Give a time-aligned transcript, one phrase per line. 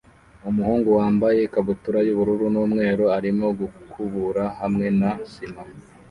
[0.49, 5.61] Umuhungu wambaye ikabutura yubururu n'umweru arimo gukubura hamwe na sima